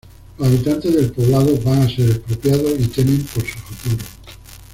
[0.39, 4.03] Los habitantes del poblado van a ser expropiados y temen por su futuro.